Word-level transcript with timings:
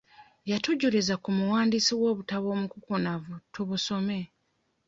Yatujuliza 0.51 1.13
ku 1.23 1.29
muwandiisi 1.37 1.93
w'obutabo 2.01 2.47
omukukunavu 2.55 3.33
tubusome. 3.53 4.19